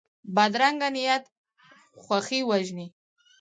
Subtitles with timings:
[0.35, 1.23] بدرنګه نیت
[2.03, 2.87] خوښي وژني